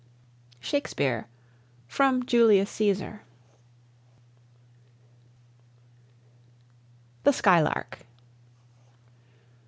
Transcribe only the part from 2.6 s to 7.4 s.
Cæsar"). THE